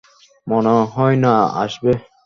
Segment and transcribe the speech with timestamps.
[0.47, 1.91] মনে হয় না আসবে।